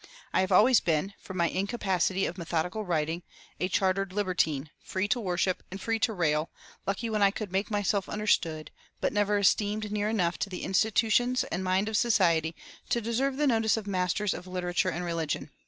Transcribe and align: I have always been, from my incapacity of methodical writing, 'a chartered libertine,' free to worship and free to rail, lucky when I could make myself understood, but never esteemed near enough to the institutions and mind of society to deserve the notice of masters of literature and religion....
I 0.33 0.41
have 0.41 0.51
always 0.51 0.79
been, 0.79 1.13
from 1.19 1.37
my 1.37 1.47
incapacity 1.47 2.25
of 2.25 2.35
methodical 2.35 2.83
writing, 2.83 3.21
'a 3.59 3.69
chartered 3.69 4.11
libertine,' 4.13 4.71
free 4.83 5.07
to 5.09 5.19
worship 5.19 5.61
and 5.69 5.79
free 5.79 5.99
to 5.99 6.11
rail, 6.13 6.49
lucky 6.87 7.07
when 7.11 7.21
I 7.21 7.29
could 7.29 7.51
make 7.51 7.69
myself 7.69 8.09
understood, 8.09 8.71
but 8.99 9.13
never 9.13 9.37
esteemed 9.37 9.91
near 9.91 10.09
enough 10.09 10.39
to 10.39 10.49
the 10.49 10.63
institutions 10.63 11.43
and 11.43 11.63
mind 11.63 11.87
of 11.87 11.95
society 11.97 12.55
to 12.89 12.99
deserve 12.99 13.37
the 13.37 13.45
notice 13.45 13.77
of 13.77 13.85
masters 13.85 14.33
of 14.33 14.47
literature 14.47 14.89
and 14.89 15.05
religion.... 15.05 15.51